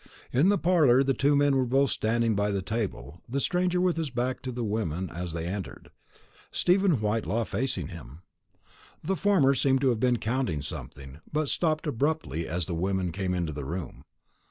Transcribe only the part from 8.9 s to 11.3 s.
The former seemed to have been counting something,